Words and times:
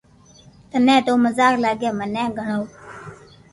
ٿني 0.69 0.95
تو 1.05 1.13
مزاق 1.23 1.53
لاگي 1.63 1.89
مني 1.97 2.23
گھڙو 2.37 2.61